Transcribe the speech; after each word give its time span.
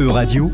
E-Radio, 0.00 0.50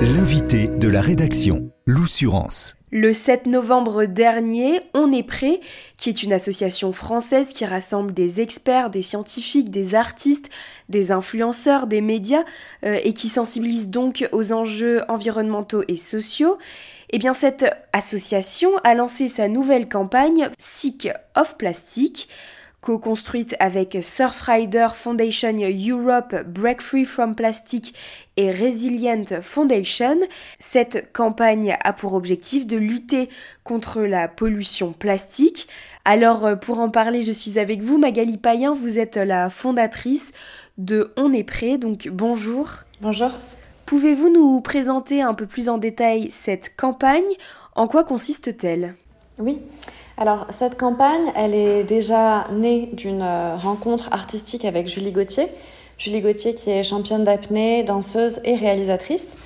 l'invité 0.00 0.66
de 0.66 0.88
la 0.88 1.00
rédaction, 1.00 1.70
l'Oussurance. 1.86 2.74
Le 2.90 3.12
7 3.12 3.46
novembre 3.46 4.06
dernier, 4.06 4.80
On 4.92 5.12
est 5.12 5.22
prêt, 5.22 5.60
qui 5.96 6.08
est 6.08 6.24
une 6.24 6.32
association 6.32 6.92
française 6.92 7.50
qui 7.50 7.64
rassemble 7.64 8.12
des 8.12 8.40
experts, 8.40 8.90
des 8.90 9.02
scientifiques, 9.02 9.70
des 9.70 9.94
artistes, 9.94 10.50
des 10.88 11.12
influenceurs, 11.12 11.86
des 11.86 12.00
médias, 12.00 12.42
euh, 12.84 12.98
et 13.04 13.12
qui 13.12 13.28
sensibilise 13.28 13.88
donc 13.88 14.28
aux 14.32 14.50
enjeux 14.50 15.02
environnementaux 15.06 15.84
et 15.86 15.96
sociaux. 15.96 16.58
Eh 17.10 17.18
bien, 17.18 17.34
cette 17.34 17.66
association 17.92 18.78
a 18.82 18.94
lancé 18.94 19.28
sa 19.28 19.46
nouvelle 19.46 19.88
campagne 19.88 20.48
Sick 20.58 21.08
of 21.36 21.56
Plastic 21.56 22.28
co-construite 22.86 23.56
avec 23.58 23.98
Surfrider 24.00 24.86
Foundation 24.94 25.56
Europe, 25.58 26.36
Break 26.46 26.80
Free 26.80 27.04
from 27.04 27.34
Plastic 27.34 27.96
et 28.36 28.52
Resilient 28.52 29.24
Foundation. 29.42 30.20
Cette 30.60 31.12
campagne 31.12 31.76
a 31.82 31.92
pour 31.92 32.14
objectif 32.14 32.64
de 32.64 32.76
lutter 32.76 33.28
contre 33.64 34.02
la 34.02 34.28
pollution 34.28 34.92
plastique. 34.92 35.66
Alors 36.04 36.56
pour 36.60 36.78
en 36.78 36.88
parler, 36.88 37.22
je 37.22 37.32
suis 37.32 37.58
avec 37.58 37.82
vous, 37.82 37.98
Magali 37.98 38.38
Payen, 38.38 38.72
vous 38.72 39.00
êtes 39.00 39.16
la 39.16 39.50
fondatrice 39.50 40.30
de 40.78 41.12
On 41.16 41.32
est 41.32 41.42
prêt, 41.42 41.78
donc 41.78 42.08
bonjour. 42.12 42.70
Bonjour. 43.00 43.32
Pouvez-vous 43.84 44.28
nous 44.28 44.60
présenter 44.60 45.22
un 45.22 45.34
peu 45.34 45.46
plus 45.46 45.68
en 45.68 45.78
détail 45.78 46.30
cette 46.30 46.76
campagne? 46.76 47.24
En 47.74 47.88
quoi 47.88 48.04
consiste-t-elle? 48.04 48.94
Oui. 49.38 49.58
Alors 50.18 50.46
cette 50.48 50.78
campagne, 50.78 51.30
elle 51.34 51.54
est 51.54 51.84
déjà 51.84 52.46
née 52.50 52.88
d'une 52.94 53.20
euh, 53.20 53.56
rencontre 53.56 54.08
artistique 54.12 54.64
avec 54.64 54.88
Julie 54.88 55.12
Gauthier. 55.12 55.48
Julie 55.98 56.22
Gauthier 56.22 56.54
qui 56.54 56.70
est 56.70 56.82
championne 56.82 57.24
d'apnée, 57.24 57.82
danseuse 57.82 58.40
et 58.44 58.54
réalisatrice. 58.54 59.36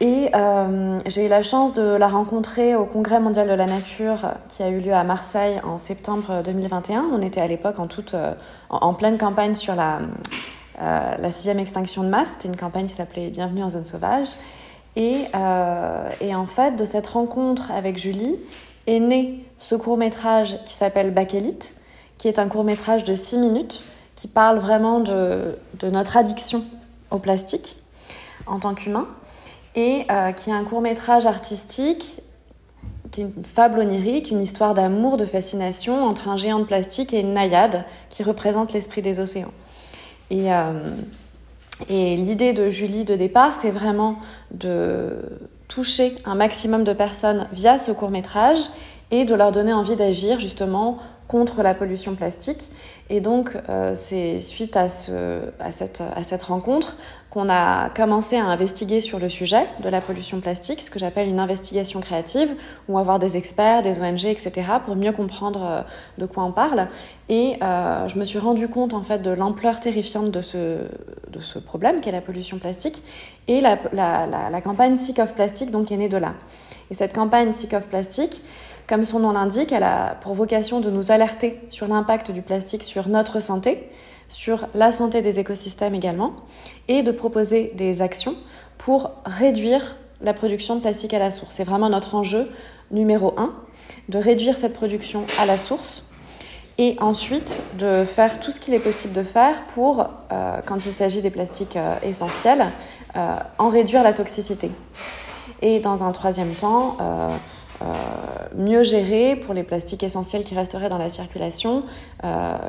Et 0.00 0.28
euh, 0.34 0.98
j'ai 1.06 1.26
eu 1.26 1.28
la 1.28 1.42
chance 1.42 1.72
de 1.72 1.82
la 1.82 2.08
rencontrer 2.08 2.74
au 2.74 2.84
Congrès 2.84 3.20
mondial 3.20 3.48
de 3.48 3.54
la 3.54 3.64
nature 3.64 4.34
qui 4.50 4.62
a 4.62 4.68
eu 4.68 4.80
lieu 4.80 4.92
à 4.92 5.02
Marseille 5.02 5.62
en 5.64 5.78
septembre 5.78 6.42
2021. 6.44 7.06
On 7.12 7.22
était 7.22 7.40
à 7.40 7.46
l'époque 7.46 7.78
en, 7.78 7.88
euh, 8.12 8.34
en, 8.68 8.92
pleine 8.92 9.16
campagne 9.16 9.54
sur 9.54 9.74
la, 9.74 10.00
la 10.78 11.30
sixième 11.30 11.58
extinction 11.58 12.02
de 12.02 12.08
masse. 12.08 12.28
C'était 12.34 12.48
une 12.48 12.56
campagne 12.56 12.86
qui 12.86 12.94
s'appelait 12.94 13.30
Bienvenue 13.30 13.62
en 13.62 13.70
zone 13.70 13.86
sauvage. 13.86 14.28
Et, 14.96 15.24
en 15.34 16.46
fait, 16.46 16.76
de 16.76 16.84
cette 16.84 17.06
rencontre 17.06 17.70
avec 17.70 17.96
Julie, 17.96 18.36
est 18.86 19.00
né 19.00 19.44
ce 19.58 19.74
court 19.74 19.96
métrage 19.96 20.58
qui 20.66 20.74
s'appelle 20.74 21.12
Bakélite, 21.12 21.76
qui 22.18 22.28
est 22.28 22.38
un 22.38 22.48
court 22.48 22.64
métrage 22.64 23.04
de 23.04 23.14
6 23.14 23.38
minutes 23.38 23.84
qui 24.16 24.28
parle 24.28 24.58
vraiment 24.58 25.00
de, 25.00 25.56
notre 25.82 26.16
addiction 26.16 26.64
au 27.10 27.18
plastique 27.18 27.76
en 28.46 28.58
tant 28.58 28.74
qu'humain 28.74 29.06
et 29.74 30.04
euh, 30.10 30.32
qui 30.32 30.50
est 30.50 30.52
un 30.52 30.64
court 30.64 30.80
métrage 30.80 31.26
artistique 31.26 32.20
qui 33.10 33.20
est 33.20 33.24
une 33.24 33.44
fable 33.44 33.78
onirique, 33.78 34.30
une 34.30 34.40
histoire 34.40 34.74
d'amour, 34.74 35.16
de 35.16 35.24
fascination 35.24 36.04
entre 36.04 36.28
un 36.28 36.36
géant 36.36 36.58
de 36.58 36.64
plastique 36.64 37.12
et 37.12 37.20
une 37.20 37.32
naïade 37.32 37.84
qui 38.10 38.24
représente 38.24 38.72
l'esprit 38.72 39.02
des 39.02 39.20
océans. 39.20 39.52
Et, 40.30 40.52
euh, 40.52 40.96
et 41.88 42.16
l'idée 42.16 42.52
de 42.52 42.70
Julie 42.70 43.04
de 43.04 43.14
départ, 43.14 43.56
c'est 43.60 43.70
vraiment 43.70 44.16
de 44.50 45.16
toucher 45.74 46.14
un 46.24 46.36
maximum 46.36 46.84
de 46.84 46.92
personnes 46.92 47.48
via 47.52 47.78
ce 47.78 47.90
court 47.90 48.10
métrage 48.10 48.58
et 49.10 49.24
de 49.24 49.34
leur 49.34 49.50
donner 49.50 49.72
envie 49.72 49.96
d'agir 49.96 50.38
justement 50.38 50.98
contre 51.26 51.62
la 51.62 51.74
pollution 51.74 52.14
plastique. 52.14 52.60
Et 53.10 53.20
donc, 53.20 53.56
euh, 53.68 53.94
c'est 53.98 54.40
suite 54.40 54.76
à, 54.76 54.88
ce, 54.88 55.40
à, 55.58 55.72
cette, 55.72 56.00
à 56.00 56.22
cette 56.22 56.44
rencontre 56.44 56.96
qu'on 57.28 57.48
a 57.50 57.90
commencé 57.90 58.36
à 58.36 58.44
investiguer 58.44 59.00
sur 59.00 59.18
le 59.18 59.28
sujet 59.28 59.66
de 59.82 59.88
la 59.88 60.00
pollution 60.00 60.40
plastique, 60.40 60.80
ce 60.80 60.90
que 60.90 61.00
j'appelle 61.00 61.28
une 61.28 61.40
investigation 61.40 62.00
créative, 62.00 62.54
où 62.88 62.96
avoir 62.96 63.18
des 63.18 63.36
experts, 63.36 63.82
des 63.82 64.00
ONG, 64.00 64.24
etc., 64.26 64.52
pour 64.84 64.94
mieux 64.94 65.12
comprendre 65.12 65.64
euh, 65.64 65.80
de 66.18 66.26
quoi 66.26 66.44
on 66.44 66.52
parle. 66.52 66.86
Et 67.28 67.56
euh, 67.62 68.06
je 68.06 68.18
me 68.18 68.24
suis 68.24 68.38
rendu 68.38 68.68
compte 68.68 68.94
en 68.94 69.02
fait 69.02 69.18
de 69.18 69.30
l'ampleur 69.30 69.80
terrifiante 69.80 70.30
de 70.30 70.40
ce, 70.40 70.78
de 71.34 71.40
ce 71.40 71.58
problème 71.58 72.00
qu'est 72.00 72.12
la 72.12 72.20
pollution 72.20 72.58
plastique. 72.58 73.02
Et 73.48 73.60
la, 73.60 74.60
campagne 74.62 74.96
Sick 74.96 75.18
of 75.18 75.34
Plastic 75.34 75.70
donc, 75.70 75.90
est 75.92 75.96
née 75.96 76.08
de 76.08 76.16
là. 76.16 76.34
Et 76.90 76.94
cette 76.94 77.14
campagne 77.14 77.52
Sick 77.54 77.72
of 77.72 77.86
Plastic, 77.86 78.42
comme 78.86 79.04
son 79.04 79.20
nom 79.20 79.32
l'indique, 79.32 79.72
elle 79.72 79.82
a 79.82 80.16
pour 80.20 80.34
vocation 80.34 80.80
de 80.80 80.90
nous 80.90 81.10
alerter 81.10 81.58
sur 81.70 81.88
l'impact 81.88 82.30
du 82.30 82.42
plastique 82.42 82.82
sur 82.82 83.08
notre 83.08 83.40
santé, 83.40 83.88
sur 84.28 84.68
la 84.74 84.92
santé 84.92 85.22
des 85.22 85.40
écosystèmes 85.40 85.94
également, 85.94 86.34
et 86.88 87.02
de 87.02 87.12
proposer 87.12 87.72
des 87.74 88.02
actions 88.02 88.34
pour 88.78 89.12
réduire 89.24 89.96
la 90.20 90.34
production 90.34 90.76
de 90.76 90.80
plastique 90.80 91.14
à 91.14 91.18
la 91.18 91.30
source. 91.30 91.54
C'est 91.54 91.64
vraiment 91.64 91.88
notre 91.88 92.14
enjeu 92.14 92.48
numéro 92.90 93.34
un, 93.38 93.54
de 94.08 94.18
réduire 94.18 94.56
cette 94.56 94.74
production 94.74 95.24
à 95.38 95.46
la 95.46 95.58
source 95.58 96.10
et 96.78 96.96
ensuite 97.00 97.62
de 97.78 98.04
faire 98.04 98.40
tout 98.40 98.50
ce 98.50 98.58
qu'il 98.58 98.74
est 98.74 98.80
possible 98.80 99.14
de 99.14 99.22
faire 99.22 99.62
pour, 99.74 100.06
euh, 100.32 100.60
quand 100.66 100.84
il 100.84 100.92
s'agit 100.92 101.22
des 101.22 101.30
plastiques 101.30 101.76
euh, 101.76 101.96
essentiels, 102.02 102.66
euh, 103.16 103.36
en 103.58 103.68
réduire 103.68 104.02
la 104.02 104.12
toxicité. 104.12 104.70
Et 105.62 105.78
dans 105.78 106.02
un 106.02 106.12
troisième 106.12 106.52
temps, 106.52 106.96
mieux 108.56 108.82
gérer 108.82 109.36
pour 109.36 109.54
les 109.54 109.62
plastiques 109.62 110.02
essentiels 110.02 110.42
qui 110.42 110.54
resteraient 110.54 110.88
dans 110.88 110.98
la 110.98 111.08
circulation 111.08 111.84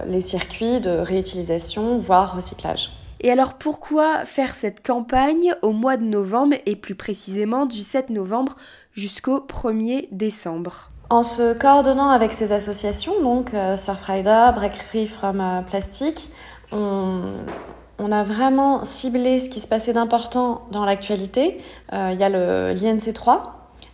les 0.06 0.22
circuits 0.22 0.82
de 0.82 0.92
réutilisation, 0.92 1.98
voire 1.98 2.36
recyclage. 2.36 2.92
Et 3.22 3.32
alors 3.32 3.56
pourquoi 3.56 4.24
faire 4.26 4.54
cette 4.54 4.86
campagne 4.86 5.56
au 5.62 5.72
mois 5.72 5.98
de 5.98 6.04
novembre 6.04 6.58
et 6.66 6.76
plus 6.76 6.96
précisément 6.96 7.66
du 7.66 7.80
7 7.80 8.12
novembre 8.12 8.56
jusqu'au 8.94 9.40
1er 9.40 10.08
décembre? 10.12 10.92
En 11.10 11.24
se 11.24 11.54
coordonnant 11.54 12.10
avec 12.10 12.34
ces 12.34 12.52
associations, 12.52 13.22
donc 13.22 13.54
euh, 13.54 13.78
Surfrider, 13.78 14.50
Break 14.56 14.74
Free 14.74 15.08
from 15.08 15.64
Plastic, 15.68 16.30
on, 16.72 17.22
a 18.12 18.24
vraiment 18.24 18.84
ciblé 18.84 19.40
ce 19.40 19.50
qui 19.50 19.60
se 19.60 19.68
passait 19.68 19.94
d'important 19.94 20.64
dans 20.72 20.84
l'actualité. 20.84 21.58
Il 21.92 22.18
y 22.20 22.24
a 22.24 22.30
l'INC3, 22.74 23.40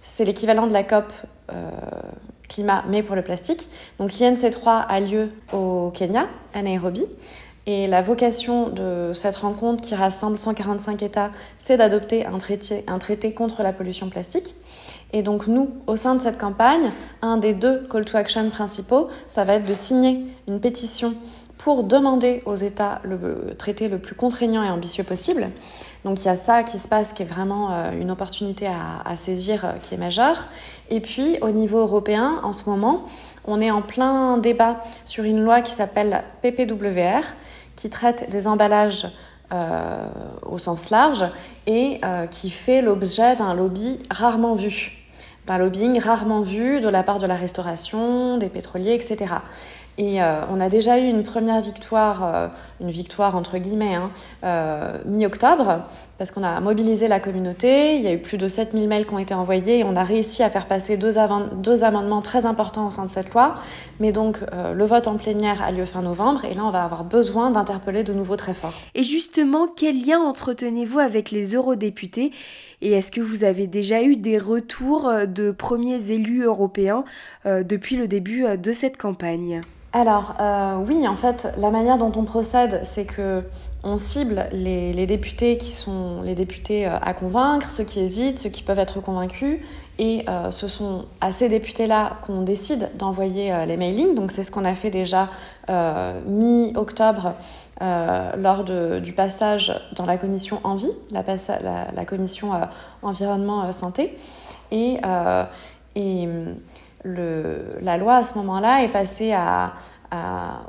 c'est 0.01 0.25
l'équivalent 0.25 0.67
de 0.67 0.73
la 0.73 0.83
COP 0.83 1.11
euh, 1.51 1.69
climat, 2.49 2.83
mais 2.89 3.03
pour 3.03 3.16
le 3.16 3.22
plastique. 3.22 3.67
Donc 3.99 4.11
l'INC3 4.11 4.85
a 4.88 4.99
lieu 4.99 5.29
au 5.53 5.91
Kenya, 5.93 6.28
à 6.53 6.61
Nairobi. 6.61 7.05
Et 7.67 7.88
la 7.88 8.01
vocation 8.01 8.69
de 8.69 9.11
cette 9.13 9.35
rencontre 9.35 9.81
qui 9.81 9.94
rassemble 9.94 10.39
145 10.39 11.03
États, 11.03 11.31
c'est 11.59 11.77
d'adopter 11.77 12.25
un 12.25 12.39
traité, 12.39 12.83
un 12.88 12.97
traité 12.97 13.33
contre 13.33 13.61
la 13.61 13.72
pollution 13.72 14.09
plastique. 14.09 14.55
Et 15.13 15.22
donc 15.22 15.47
nous, 15.47 15.69
au 15.88 15.95
sein 15.95 16.16
de 16.16 16.22
cette 16.22 16.39
campagne, 16.39 16.91
un 17.22 17.38
des 17.38 17.53
deux 17.53 17.85
call 17.91 18.05
to 18.05 18.17
action 18.17 18.49
principaux, 18.49 19.09
ça 19.29 19.44
va 19.44 19.55
être 19.55 19.67
de 19.67 19.73
signer 19.73 20.25
une 20.47 20.59
pétition 20.59 21.13
pour 21.57 21.83
demander 21.83 22.41
aux 22.45 22.55
États 22.55 23.01
le 23.03 23.53
traité 23.55 23.88
le 23.88 23.99
plus 23.99 24.16
contraignant 24.16 24.63
et 24.63 24.69
ambitieux 24.69 25.03
possible. 25.03 25.49
Donc 26.03 26.19
il 26.22 26.25
y 26.25 26.29
a 26.29 26.35
ça 26.35 26.63
qui 26.63 26.79
se 26.79 26.88
passe, 26.88 27.13
qui 27.13 27.22
est 27.22 27.25
vraiment 27.25 27.72
euh, 27.72 27.91
une 27.91 28.09
opportunité 28.09 28.67
à, 28.67 29.16
saisir, 29.16 29.66
euh, 29.66 29.72
qui 29.79 29.93
est 29.93 29.97
majeure. 29.97 30.47
Et 30.89 30.99
puis 30.99 31.38
au 31.41 31.51
niveau 31.51 31.78
européen, 31.78 32.39
en 32.41 32.53
ce 32.53 32.67
moment, 32.67 33.05
on 33.45 33.61
est 33.61 33.69
en 33.69 33.83
plein 33.83 34.38
débat 34.38 34.83
sur 35.05 35.23
une 35.23 35.43
loi 35.43 35.61
qui 35.61 35.73
s'appelle 35.73 36.23
PPWR, 36.41 37.23
qui 37.81 37.90
traite 37.90 38.30
des 38.30 38.47
emballages 38.47 39.08
euh, 39.52 40.06
au 40.44 40.59
sens 40.59 40.92
large 40.92 41.25
et 41.66 42.00
qui 42.30 42.50
fait 42.50 42.81
l'objet 42.81 43.36
d'un 43.36 43.53
lobby 43.53 44.00
rarement 44.09 44.56
vu, 44.56 44.94
d'un 45.47 45.58
lobbying 45.58 46.00
rarement 46.00 46.41
vu 46.41 46.80
de 46.80 46.88
la 46.90 47.03
part 47.03 47.20
de 47.20 47.28
la 47.28 47.36
restauration, 47.36 48.38
des 48.38 48.50
pétroliers, 48.50 48.94
etc. 48.94 49.36
Et 50.01 50.19
euh, 50.19 50.41
on 50.50 50.59
a 50.59 50.67
déjà 50.67 50.97
eu 50.97 51.07
une 51.07 51.23
première 51.23 51.62
victoire, 51.62 52.23
euh, 52.25 52.47
une 52.79 52.89
victoire 52.89 53.35
entre 53.35 53.59
guillemets, 53.59 53.94
hein, 53.94 54.09
euh, 54.44 54.97
mi-octobre, 55.06 55.84
parce 56.17 56.31
qu'on 56.31 56.41
a 56.41 56.59
mobilisé 56.59 57.08
la 57.08 57.20
communauté. 57.20 57.97
Il 57.97 58.02
y 58.02 58.08
a 58.08 58.14
eu 58.14 58.17
plus 58.17 58.40
de 58.40 58.47
7000 58.47 58.87
mails 58.87 59.05
qui 59.05 59.14
ont 59.14 59.20
été 59.20 59.35
envoyés 59.35 59.78
et 59.78 59.84
on 59.84 59.96
a 59.96 60.03
réussi 60.03 60.41
à 60.41 60.49
faire 60.49 60.66
passer 60.66 60.97
deux, 60.97 61.14
deux 61.58 61.84
amendements 61.84 62.23
très 62.23 62.47
importants 62.47 62.87
au 62.87 62.90
sein 62.90 63.05
de 63.05 63.11
cette 63.11 63.31
loi. 63.31 63.58
Mais 63.99 64.11
donc, 64.11 64.40
le 64.52 64.85
vote 64.85 65.08
en 65.08 65.17
plénière 65.17 65.61
a 65.61 65.72
lieu 65.72 65.85
fin 65.85 66.02
novembre 66.02 66.46
et 66.46 66.55
là, 66.55 66.66
on 66.66 66.72
va 66.72 66.84
avoir 66.84 67.03
besoin 67.03 67.52
d'interpeller 67.52 68.03
de 68.03 68.14
nouveau 68.14 68.37
très 68.37 68.55
fort. 68.55 68.73
Et 68.96 69.03
justement, 69.03 69.67
quel 69.67 70.03
lien 70.03 70.20
entretenez-vous 70.20 70.97
avec 70.97 71.29
les 71.29 71.53
eurodéputés? 71.53 72.31
Et 72.81 72.93
est-ce 72.93 73.11
que 73.11 73.22
vous 73.22 73.43
avez 73.43 73.67
déjà 73.67 74.02
eu 74.02 74.16
des 74.16 74.40
retours 74.40 75.11
de 75.28 75.52
premiers 75.52 76.11
élus 76.11 76.43
européens 76.43 77.03
depuis 77.46 77.97
le 77.97 78.08
début 78.08 78.46
de 78.58 78.72
cette 78.72 78.97
campagne? 78.97 79.61
Alors 79.93 80.35
euh, 80.40 80.78
oui, 80.88 81.05
en 81.08 81.16
fait, 81.16 81.53
la 81.58 81.70
manière 81.70 81.97
dont 81.97 82.11
on 82.16 82.23
procède, 82.23 82.82
c'est 82.84 83.05
que 83.05 83.43
on 83.84 83.97
cible 83.97 84.47
les, 84.52 85.05
députés 85.08 85.58
qui 85.58 85.72
sont 85.72 86.22
les 86.22 86.35
députés 86.35 86.88
euh, 86.88 86.97
à 87.02 87.14
convaincre, 87.14 87.70
ceux 87.70 87.84
qui 87.84 87.99
hésitent, 87.99 88.40
ceux 88.40 88.49
qui 88.49 88.64
peuvent 88.64 88.79
être 88.79 89.02
convaincus. 89.02 89.59
Et 89.99 90.23
euh, 90.29 90.49
ce 90.49 90.67
sont 90.67 91.05
à 91.20 91.34
ces 91.34 91.49
députés-là 91.49 92.20
qu'on 92.26 92.41
décide 92.41 92.90
d'envoyer 92.96 93.53
les 93.66 93.76
mailings. 93.76 94.16
Donc 94.16 94.32
c'est 94.32 94.43
ce 94.43 94.52
qu'on 94.52 94.66
a 94.66 94.76
fait 94.76 94.91
déjà 94.91 95.28
mi-octobre 95.67 97.34
lors 97.79 98.64
du 98.64 99.14
passage 99.14 99.73
dans 99.96 100.05
la 100.05 100.17
commission 100.17 100.59
Envie, 100.64 100.91
la, 101.11 102.05
commission 102.05 102.52
environnement 103.02 103.72
santé. 103.73 104.17
Et 104.72 104.99
le, 107.03 107.76
la 107.82 107.98
loi 107.98 108.16
à 108.16 108.24
ce 108.24 108.38
moment-là 108.38 108.84
est 108.84 108.90
passée 108.90 109.34
à, 109.34 109.74
à, 110.12 110.62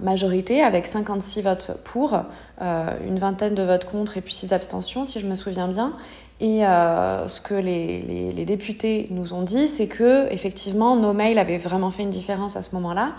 majorité 0.00 0.62
avec 0.62 0.86
56 0.86 1.42
votes 1.42 1.70
pour, 1.84 2.18
euh, 2.62 2.86
une 3.06 3.18
vingtaine 3.18 3.54
de 3.54 3.62
votes 3.62 3.84
contre 3.84 4.16
et 4.16 4.20
puis 4.20 4.32
6 4.32 4.52
abstentions 4.52 5.04
si 5.04 5.20
je 5.20 5.26
me 5.26 5.34
souviens 5.34 5.68
bien. 5.68 5.92
Et 6.40 6.64
euh, 6.64 7.28
ce 7.28 7.40
que 7.42 7.52
les, 7.52 8.32
les, 8.32 8.44
députés 8.46 9.08
nous 9.10 9.34
ont 9.34 9.42
dit, 9.42 9.68
c'est 9.68 9.88
que 9.88 10.32
effectivement 10.32 10.96
nos 10.96 11.12
mails 11.12 11.38
avaient 11.38 11.58
vraiment 11.58 11.90
fait 11.90 12.02
une 12.02 12.10
différence 12.10 12.56
à 12.56 12.62
ce 12.62 12.74
moment-là, 12.76 13.12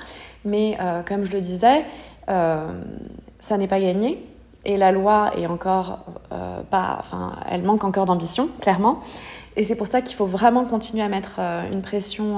mais 0.44 0.76
euh, 0.82 1.04
comme 1.04 1.24
je 1.24 1.32
le 1.32 1.42
disais, 1.42 1.86
ça 2.28 3.58
n'est 3.58 3.68
pas 3.68 3.80
gagné 3.80 4.24
et 4.64 4.78
la 4.78 4.92
loi 4.92 5.32
est 5.38 5.48
encore 5.48 6.00
pas, 6.70 6.96
enfin, 6.98 7.36
elle 7.50 7.64
manque 7.64 7.84
encore 7.84 8.06
d'ambition, 8.06 8.48
clairement. 8.62 9.02
Et 9.56 9.64
c'est 9.64 9.76
pour 9.76 9.88
ça 9.88 10.02
qu'il 10.02 10.16
faut 10.16 10.26
vraiment 10.26 10.66
continuer 10.66 11.04
à 11.04 11.10
mettre 11.10 11.40
une 11.40 11.82
pression 11.82 12.38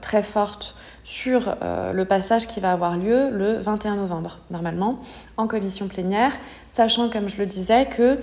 très 0.00 0.22
forte 0.22 0.74
sur 1.06 1.54
euh, 1.62 1.92
le 1.92 2.04
passage 2.04 2.48
qui 2.48 2.58
va 2.58 2.72
avoir 2.72 2.96
lieu 2.96 3.30
le 3.30 3.58
21 3.58 3.94
novembre, 3.94 4.40
normalement, 4.50 4.98
en 5.36 5.46
commission 5.46 5.86
plénière, 5.86 6.32
sachant, 6.72 7.08
comme 7.08 7.28
je 7.28 7.38
le 7.38 7.46
disais, 7.46 7.86
que 7.86 8.18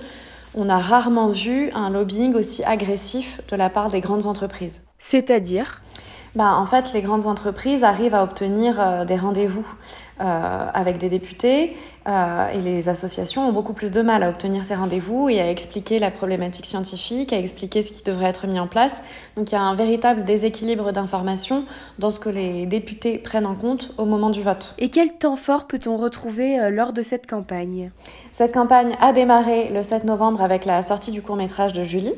on 0.54 0.68
a 0.68 0.78
rarement 0.78 1.28
vu 1.28 1.70
un 1.74 1.88
lobbying 1.88 2.34
aussi 2.34 2.62
agressif 2.62 3.40
de 3.48 3.56
la 3.56 3.70
part 3.70 3.90
des 3.90 4.02
grandes 4.02 4.26
entreprises. 4.26 4.82
C'est-à-dire? 4.98 5.80
Ben, 6.34 6.52
En 6.52 6.66
fait, 6.66 6.92
les 6.92 7.00
grandes 7.00 7.26
entreprises 7.26 7.84
arrivent 7.84 8.14
à 8.14 8.22
obtenir 8.22 8.78
euh, 8.78 9.04
des 9.06 9.16
rendez-vous 9.16 9.66
euh, 10.20 10.66
avec 10.72 10.98
des 10.98 11.08
députés 11.08 11.76
euh, 12.06 12.48
et 12.50 12.60
les 12.60 12.88
associations 12.88 13.48
ont 13.48 13.52
beaucoup 13.52 13.72
plus 13.72 13.90
de 13.90 14.00
mal 14.00 14.22
à 14.22 14.28
obtenir 14.28 14.64
ces 14.64 14.76
rendez-vous 14.76 15.28
et 15.28 15.40
à 15.40 15.50
expliquer 15.50 15.98
la 15.98 16.12
problématique 16.12 16.66
scientifique, 16.66 17.32
à 17.32 17.38
expliquer 17.38 17.82
ce 17.82 17.90
qui 17.90 18.04
devrait 18.04 18.28
être 18.28 18.46
mis 18.46 18.60
en 18.60 18.68
place. 18.68 19.02
Donc 19.36 19.50
il 19.50 19.56
y 19.56 19.58
a 19.58 19.62
un 19.62 19.74
véritable 19.74 20.22
déséquilibre 20.22 20.92
d'information 20.92 21.64
dans 21.98 22.12
ce 22.12 22.20
que 22.20 22.28
les 22.28 22.64
députés 22.66 23.18
prennent 23.18 23.44
en 23.44 23.56
compte 23.56 23.90
au 23.98 24.04
moment 24.04 24.30
du 24.30 24.40
vote. 24.40 24.76
Et 24.78 24.88
quel 24.88 25.14
temps 25.14 25.34
fort 25.34 25.66
peut-on 25.66 25.96
retrouver 25.96 26.60
euh, 26.60 26.70
lors 26.70 26.92
de 26.92 27.02
cette 27.02 27.28
campagne? 27.28 27.90
Cette 28.32 28.54
campagne 28.54 28.92
a 29.00 29.12
démarré 29.12 29.68
le 29.74 29.82
7 29.82 30.04
novembre 30.04 30.42
avec 30.42 30.64
la 30.64 30.84
sortie 30.84 31.10
du 31.10 31.22
court 31.22 31.34
métrage 31.34 31.72
de 31.72 31.82
Julie. 31.82 32.14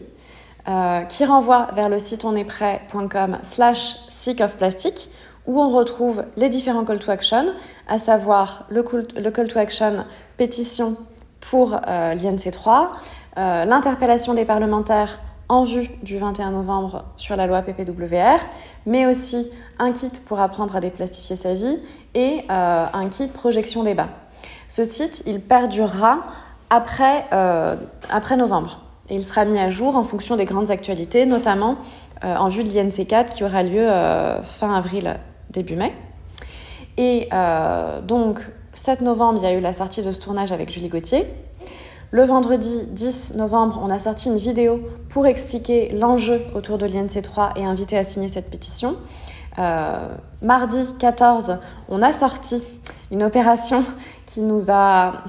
qui 1.08 1.24
renvoie 1.24 1.68
vers 1.74 1.88
le 1.88 1.98
site 1.98 2.24
onestprêt.com 2.24 3.38
slash 3.42 3.96
sick 4.10 4.40
of 4.40 4.56
plastic 4.56 5.08
où 5.46 5.60
on 5.60 5.68
retrouve 5.68 6.24
les 6.36 6.48
différents 6.48 6.84
call 6.84 6.98
to 6.98 7.10
action, 7.10 7.46
à 7.88 7.98
savoir 7.98 8.66
le 8.68 8.82
call, 8.82 9.48
to 9.48 9.58
action 9.58 10.04
pétition 10.36 10.96
pour 11.40 11.74
euh, 11.74 12.14
l'INC3, 12.14 12.88
euh, 13.38 13.64
l'interpellation 13.64 14.34
des 14.34 14.44
parlementaires 14.44 15.20
en 15.48 15.62
vue 15.62 15.88
du 16.02 16.18
21 16.18 16.50
novembre 16.50 17.04
sur 17.16 17.36
la 17.36 17.46
loi 17.46 17.62
PPWR, 17.62 18.40
mais 18.84 19.06
aussi 19.06 19.48
un 19.78 19.92
kit 19.92 20.10
pour 20.26 20.40
apprendre 20.40 20.74
à 20.74 20.80
déplastifier 20.80 21.36
sa 21.36 21.54
vie 21.54 21.78
et 22.14 22.40
euh, 22.50 22.86
un 22.92 23.08
kit 23.08 23.28
projection 23.28 23.84
débat. 23.84 24.08
Ce 24.68 24.84
site, 24.84 25.22
il 25.26 25.40
perdurera 25.40 26.26
après, 26.68 27.26
après 28.10 28.36
novembre 28.36 28.80
et 29.08 29.14
il 29.14 29.22
sera 29.22 29.44
mis 29.44 29.56
à 29.56 29.70
jour 29.70 29.94
en 29.94 30.02
fonction 30.02 30.34
des 30.34 30.44
grandes 30.44 30.72
actualités, 30.72 31.24
notamment 31.24 31.76
en 32.22 32.48
vue 32.48 32.64
de 32.64 32.70
l'INC4 32.70 33.36
qui 33.36 33.44
aura 33.44 33.62
lieu 33.62 33.88
fin 34.42 34.74
avril 34.74 35.16
début 35.56 35.76
mai. 35.76 35.92
Et 36.96 37.28
euh, 37.32 38.00
donc, 38.00 38.40
7 38.74 39.00
novembre, 39.00 39.40
il 39.42 39.44
y 39.44 39.46
a 39.46 39.54
eu 39.54 39.60
la 39.60 39.72
sortie 39.72 40.02
de 40.02 40.12
ce 40.12 40.20
tournage 40.20 40.52
avec 40.52 40.70
Julie 40.70 40.88
Gauthier. 40.88 41.26
Le 42.12 42.24
vendredi 42.24 42.86
10 42.88 43.34
novembre, 43.34 43.80
on 43.82 43.90
a 43.90 43.98
sorti 43.98 44.28
une 44.28 44.36
vidéo 44.36 44.80
pour 45.08 45.26
expliquer 45.26 45.90
l'enjeu 45.90 46.40
autour 46.54 46.78
de 46.78 46.86
l'INC3 46.86 47.58
et 47.58 47.64
inviter 47.64 47.98
à 47.98 48.04
signer 48.04 48.28
cette 48.28 48.48
pétition. 48.48 48.96
Euh, 49.58 50.08
mardi 50.42 50.78
14, 50.98 51.58
on 51.88 52.02
a 52.02 52.12
sorti 52.12 52.62
une 53.10 53.22
opération 53.22 53.84
qui 54.26 54.40
nous 54.40 54.70
a 54.70 55.24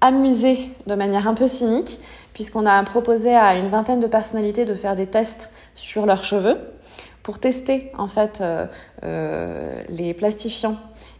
amusé 0.00 0.58
de 0.86 0.94
manière 0.94 1.28
un 1.28 1.34
peu 1.34 1.46
cynique, 1.46 2.00
puisqu'on 2.32 2.66
a 2.66 2.82
proposé 2.82 3.34
à 3.34 3.56
une 3.56 3.68
vingtaine 3.68 4.00
de 4.00 4.06
personnalités 4.06 4.64
de 4.64 4.74
faire 4.74 4.96
des 4.96 5.06
tests 5.06 5.52
sur 5.76 6.06
leurs 6.06 6.24
cheveux 6.24 6.58
pour 7.22 7.38
tester 7.38 7.90
en 7.96 8.08
fait 8.08 8.40
euh, 8.40 8.66
euh, 9.04 9.82
les 9.88 10.14
plastifiants 10.14 10.76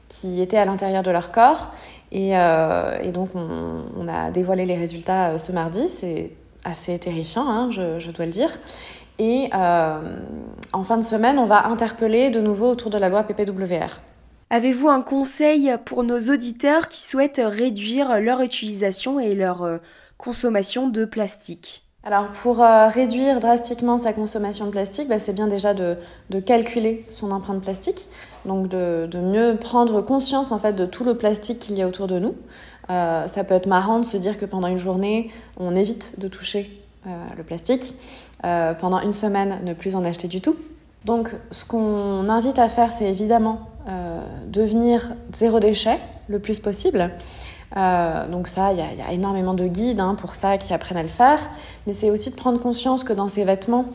qui 0.08 0.42
étaient 0.42 0.58
à 0.58 0.64
l'intérieur 0.64 1.02
de 1.02 1.10
leur 1.10 1.32
corps. 1.32 1.72
Et, 2.10 2.36
euh, 2.36 3.10
donc 3.12 3.30
on, 3.34 4.08
a 4.08 4.30
dévoilé 4.30 4.66
les 4.66 4.76
résultats 4.76 5.38
ce 5.38 5.52
mardi. 5.52 5.88
C'est 5.88 6.32
assez 6.64 6.98
terrifiant, 6.98 7.48
hein, 7.48 7.70
je, 7.70 8.10
dois 8.10 8.26
le 8.26 8.32
dire. 8.32 8.50
Et 9.18 9.48
en 9.52 10.84
fin 10.84 10.98
de 10.98 11.02
semaine, 11.02 11.38
on 11.38 11.46
va 11.46 11.66
interpeller 11.66 12.30
de 12.30 12.40
nouveau 12.40 12.70
autour 12.70 12.90
de 12.90 12.98
la 12.98 13.08
loi 13.08 13.22
PPWR. 13.22 14.00
Avez-vous 14.50 14.88
un 14.88 15.00
conseil 15.00 15.72
pour 15.86 16.04
nos 16.04 16.18
auditeurs 16.18 16.88
qui 16.88 17.00
souhaitent 17.00 17.40
réduire 17.42 18.20
leur 18.20 18.42
utilisation 18.42 19.18
et 19.18 19.34
leur 19.34 19.80
consommation 20.18 20.88
de 20.88 21.06
plastique? 21.06 21.86
Alors 22.04 22.28
pour 22.42 22.60
euh, 22.60 22.88
réduire 22.88 23.38
drastiquement 23.38 23.96
sa 23.96 24.12
consommation 24.12 24.66
de 24.66 24.70
plastique, 24.70 25.08
bah, 25.08 25.20
c'est 25.20 25.32
bien 25.32 25.46
déjà 25.46 25.72
de, 25.72 25.96
calculer 26.44 27.04
son 27.08 27.30
empreinte 27.30 27.62
plastique, 27.62 28.06
donc 28.44 28.68
de, 28.68 29.08
mieux 29.14 29.56
prendre 29.56 30.00
conscience 30.02 30.50
en 30.50 30.58
fait 30.58 30.72
de 30.72 30.84
tout 30.84 31.04
le 31.04 31.16
plastique 31.16 31.60
qu'il 31.60 31.76
y 31.76 31.82
a 31.82 31.86
autour 31.86 32.08
de 32.08 32.18
nous. 32.18 32.34
Euh, 32.90 33.28
ça 33.28 33.44
peut 33.44 33.54
être 33.54 33.68
marrant 33.68 34.00
de 34.00 34.04
se 34.04 34.16
dire 34.16 34.36
que 34.36 34.44
pendant 34.44 34.66
une 34.66 34.78
journée, 34.78 35.30
on 35.58 35.76
évite 35.76 36.18
de 36.18 36.26
toucher 36.26 36.76
euh, 37.06 37.10
le 37.36 37.44
plastique. 37.44 37.94
pendant 38.42 38.98
une 38.98 39.12
semaine, 39.12 39.60
ne 39.62 39.72
plus 39.72 39.94
en 39.94 40.04
acheter 40.04 40.26
du 40.26 40.40
tout. 40.40 40.56
Donc 41.04 41.30
ce 41.52 41.64
qu'on 41.64 42.28
invite 42.28 42.58
à 42.58 42.68
faire, 42.68 42.92
c'est 42.92 43.08
évidemment 43.08 43.68
devenir 44.48 45.12
zéro 45.32 45.60
déchet 45.60 45.98
le 46.28 46.40
plus 46.40 46.58
possible. 46.58 47.10
Euh, 47.76 48.28
donc 48.28 48.48
ça, 48.48 48.72
il 48.72 48.78
y, 48.78 49.02
a 49.02 49.12
énormément 49.12 49.54
de 49.54 49.66
guides 49.66 50.00
hein, 50.00 50.14
pour 50.14 50.34
ça 50.34 50.58
qui 50.58 50.72
apprennent 50.74 50.98
à 50.98 51.02
le 51.02 51.08
faire. 51.08 51.38
Mais 51.86 51.92
c'est 51.92 52.10
aussi 52.10 52.30
de 52.30 52.36
prendre 52.36 52.60
conscience 52.60 53.04
que 53.04 53.12
dans 53.12 53.28
ces 53.28 53.44
vêtements, 53.44 53.86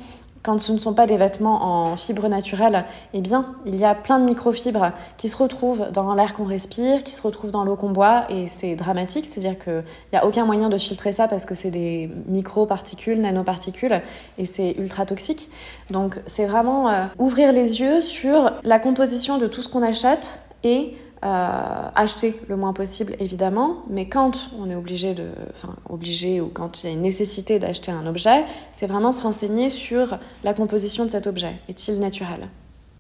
quand 0.48 0.60
ce 0.60 0.72
ne 0.72 0.80
sont 0.80 0.94
pas 0.94 1.08
des 1.08 1.18
vêtements 1.18 1.90
en 1.90 1.98
fibres 1.98 2.30
naturelles, 2.30 2.86
eh 3.14 3.20
bien, 3.20 3.54
il 3.66 3.76
y 3.76 3.84
a 3.84 3.94
plein 3.94 4.18
de 4.18 4.24
microfibres 4.24 4.92
qui 5.18 5.28
se 5.28 5.36
retrouvent 5.36 5.92
dans 5.92 6.14
l'air 6.16 6.34
qu'on 6.34 6.46
respire, 6.46 7.04
qui 7.04 7.12
se 7.12 7.22
retrouvent 7.22 7.52
dans 7.52 7.66
l'eau 7.66 7.76
qu'on 7.76 7.90
boit, 7.90 8.26
et 8.30 8.48
c'est 8.48 8.78
dramatique, 8.78 9.28
c'est-à-dire 9.30 9.62
qu'il 9.62 9.84
n'y 10.14 10.18
a 10.18 10.26
aucun 10.26 10.46
moyen 10.46 10.70
de 10.70 10.78
filtrer 10.78 11.12
ça 11.12 11.28
parce 11.28 11.44
que 11.44 11.54
c'est 11.54 11.70
des 11.72 12.10
microparticules, 12.28 13.20
nanoparticules, 13.20 14.02
et 14.38 14.46
c'est 14.46 14.72
ultra 14.78 15.06
toxique. 15.06 15.50
Donc, 15.90 16.18
c'est 16.28 16.46
vraiment 16.46 16.88
euh, 16.90 17.04
ouvrir 17.20 17.52
les 17.52 17.82
yeux 17.82 18.00
sur 18.00 18.54
la 18.64 18.80
composition 18.80 19.40
de 19.40 19.48
tout 19.48 19.62
ce 19.62 19.68
qu'on 19.68 19.84
achète 19.84 20.40
et 20.64 20.96
euh, 21.24 21.90
acheter 21.96 22.36
le 22.48 22.56
moins 22.58 22.74
possible 22.74 23.16
évidemment, 23.20 23.78
mais 23.90 24.08
quand 24.08 24.50
on 24.60 24.70
est 24.70 24.76
obligé 24.76 25.16
de, 25.16 25.30
enfin 25.52 25.76
obligé 25.90 26.42
ou 26.42 26.48
quand 26.48 26.84
il 26.84 26.88
y 26.88 26.90
a 26.90 26.94
une 26.94 27.02
nécessité 27.02 27.58
d'acheter 27.58 27.92
un 27.92 28.06
objet, 28.06 28.44
c'est 28.72 28.86
vraiment 28.86 29.12
se 29.12 29.22
renseigner 29.24 29.70
sur 29.70 30.20
la 30.44 30.54
composition 30.54 31.06
de 31.06 31.10
cet 31.10 31.26
objet. 31.26 31.56
Est-il 31.70 32.00
naturel? 32.00 32.48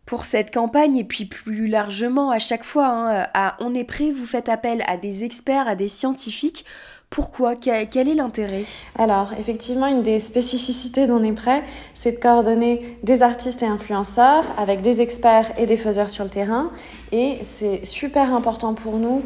Pour 0.07 0.25
cette 0.25 0.53
campagne 0.53 0.97
et 0.97 1.03
puis 1.03 1.25
plus 1.25 1.67
largement 1.67 2.31
à 2.31 2.39
chaque 2.39 2.63
fois, 2.63 2.87
hein, 2.87 3.27
à 3.33 3.57
On 3.59 3.75
est 3.75 3.83
prêt, 3.83 4.11
vous 4.11 4.25
faites 4.25 4.49
appel 4.49 4.83
à 4.87 4.97
des 4.97 5.23
experts, 5.23 5.67
à 5.67 5.75
des 5.75 5.89
scientifiques 5.89 6.65
pourquoi? 7.09 7.55
Quel 7.55 8.09
est 8.09 8.15
l'intérêt? 8.15 8.65
Alors, 8.97 9.33
effectivement, 9.39 9.87
une 9.87 10.03
des 10.03 10.19
spécificités 10.19 11.07
d'On 11.07 11.23
est 11.23 11.31
prêt, 11.31 11.63
c'est 11.93 12.11
de 12.13 12.19
coordonner 12.19 12.97
des 13.03 13.21
artistes 13.21 13.63
et 13.63 13.65
influenceurs 13.65 14.43
avec 14.57 14.81
des 14.81 15.01
experts 15.01 15.51
et 15.57 15.65
des 15.65 15.77
faiseurs 15.77 16.09
sur 16.09 16.23
le 16.23 16.29
terrain. 16.29 16.69
Et 17.11 17.39
c'est 17.43 17.85
super 17.85 18.33
important 18.33 18.73
pour 18.73 18.97
nous 18.97 19.23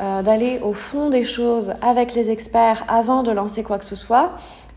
euh, 0.00 0.22
d'aller 0.22 0.58
au 0.62 0.72
fond 0.72 1.10
des 1.10 1.24
choses 1.24 1.74
avec 1.82 2.14
les 2.14 2.30
experts 2.30 2.84
avant 2.88 3.22
de 3.22 3.30
lancer 3.30 3.62
quoi 3.62 3.78
que 3.78 3.84
ce 3.84 3.96
soit 3.96 4.32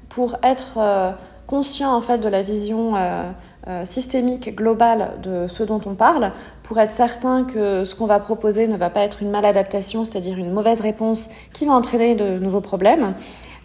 pour 0.10 0.36
être 0.44 0.78
euh, 0.78 1.12
conscient 1.48 1.96
en 1.96 2.02
fait 2.02 2.18
de 2.18 2.30
la 2.30 2.42
vision 2.42 2.96
euh, 2.96 3.32
euh, 3.68 3.86
systémique, 3.86 4.56
globale 4.56 5.12
de 5.22 5.48
ce 5.48 5.64
dont 5.64 5.82
on 5.86 5.94
parle, 5.94 6.32
pour 6.64 6.80
être 6.80 6.94
certain 6.94 7.44
que 7.44 7.84
ce 7.84 7.96
qu'on 7.96 8.06
va 8.06 8.20
proposer 8.20 8.68
ne 8.68 8.78
va 8.78 8.90
pas 8.90 9.02
être 9.02 9.22
une 9.22 9.30
maladaptation, 9.30 10.06
c'est-à-dire 10.06 10.38
une 10.38 10.52
mauvaise 10.52 10.82
réponse 10.82 11.30
qui 11.54 11.66
va 11.66 11.74
entraîner 11.74 12.16
de 12.16 12.40
nouveaux 12.40 12.62
problèmes. 12.62 13.14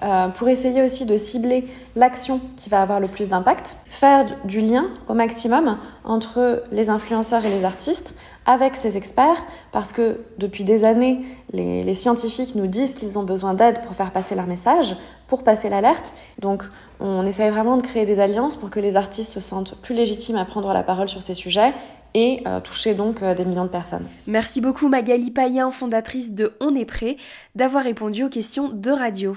Euh, 0.03 0.29
pour 0.29 0.49
essayer 0.49 0.83
aussi 0.83 1.07
de 1.07 1.17
cibler 1.17 1.67
l'action 1.95 2.41
qui 2.57 2.69
va 2.69 2.83
avoir 2.83 3.00
le 3.00 3.09
plus 3.09 3.29
d'impact, 3.29 3.76
faire 3.87 4.26
du 4.45 4.61
lien 4.61 4.87
au 5.09 5.15
maximum 5.15 5.79
entre 6.05 6.62
les 6.71 6.91
influenceurs 6.91 7.45
et 7.45 7.50
les 7.50 7.65
artistes 7.65 8.15
avec 8.45 8.76
ces 8.76 8.97
experts, 8.97 9.43
parce 9.73 9.93
que 9.93 10.21
depuis 10.38 10.65
des 10.65 10.85
années, 10.85 11.25
les, 11.53 11.83
les 11.83 11.95
scientifiques 11.95 12.55
nous 12.55 12.67
disent 12.67 12.95
qu'ils 12.95 13.19
ont 13.19 13.25
besoin 13.25 13.55
d'aide 13.55 13.83
pour 13.83 13.97
faire 13.97 14.12
passer 14.12 14.35
leur 14.35 14.47
message, 14.47 14.97
pour 15.29 15.43
passer 15.43 15.69
l'alerte. 15.69 16.12
Donc 16.41 16.62
on 17.00 17.25
essaye 17.26 17.50
vraiment 17.50 17.76
de 17.76 17.83
créer 17.83 18.05
des 18.05 18.21
alliances 18.21 18.57
pour 18.57 18.71
que 18.71 18.81
les 18.81 18.97
artistes 18.97 19.33
se 19.33 19.41
sentent 19.41 19.75
plus 19.76 19.95
légitimes 19.95 20.37
à 20.37 20.45
prendre 20.45 20.73
la 20.73 20.83
parole 20.83 21.09
sur 21.09 21.23
ces 21.23 21.35
sujets 21.35 21.73
et 22.15 22.43
euh, 22.47 22.61
toucher 22.61 22.95
donc 22.95 23.23
euh, 23.23 23.35
des 23.35 23.45
millions 23.45 23.65
de 23.65 23.71
personnes. 23.71 24.07
Merci 24.27 24.61
beaucoup 24.61 24.89
Magali 24.89 25.31
Payen, 25.31 25.71
fondatrice 25.71 26.35
de 26.35 26.55
On 26.61 26.75
est 26.75 26.85
prêt, 26.85 27.17
d'avoir 27.55 27.85
répondu 27.85 28.25
aux 28.25 28.29
questions 28.29 28.69
de 28.69 28.91
radio. 28.91 29.37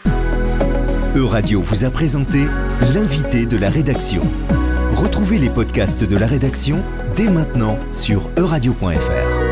E-Radio 1.16 1.62
vous 1.62 1.86
a 1.86 1.90
présenté 1.90 2.40
l'invité 2.94 3.46
de 3.46 3.58
la 3.58 3.70
rédaction. 3.70 4.22
Retrouvez 4.92 5.38
les 5.38 5.50
podcasts 5.50 6.04
de 6.04 6.18
la 6.18 6.28
rédaction 6.28 6.82
dès 7.16 7.30
maintenant 7.30 7.78
sur 7.92 8.30
euradio.fr. 8.38 9.49